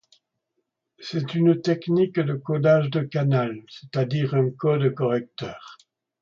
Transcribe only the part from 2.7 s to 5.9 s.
de canal, c'est-à-dire un code correcteur.